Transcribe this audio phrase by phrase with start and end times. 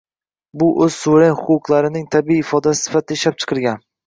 [0.61, 3.87] Bu o’z suveren huquqlarining tabiiy natijasi sifatida ishlab chiqilgan